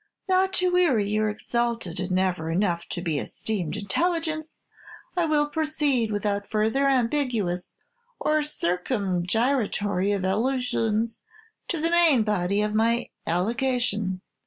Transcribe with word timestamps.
"'Not 0.27 0.51
to 0.53 0.71
weary 0.71 1.07
your 1.07 1.29
exalted 1.29 1.99
and 1.99 2.09
never 2.09 2.49
enough 2.49 2.87
to 2.89 3.03
be 3.03 3.19
esteemed 3.19 3.77
intelligence, 3.77 4.57
I 5.15 5.25
will 5.25 5.47
proceed, 5.47 6.11
without 6.11 6.47
further 6.47 6.87
ambiguous 6.87 7.75
or 8.19 8.39
circumgyratory 8.41 10.11
evolutions, 10.11 11.21
to 11.67 11.79
the 11.79 11.91
main 11.91 12.23
body 12.23 12.63
of 12.63 12.73
my 12.73 13.09
allegation. 13.27 14.21